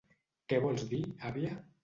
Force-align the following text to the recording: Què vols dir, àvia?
Què 0.53 0.59
vols 0.63 0.87
dir, 0.95 1.03
àvia? 1.31 1.55